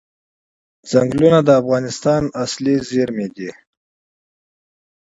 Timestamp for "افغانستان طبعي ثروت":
1.61-3.31